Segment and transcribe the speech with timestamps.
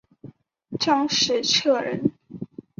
[0.79, 2.11] 张时彻人。